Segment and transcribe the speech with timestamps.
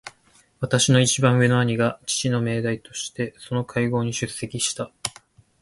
[0.59, 4.91] 私の一番上の兄が父の名代としてその会合に出席した。